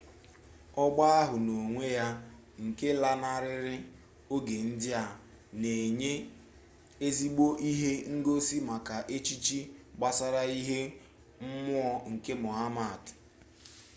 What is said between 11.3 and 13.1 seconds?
mmụọ nke muhammad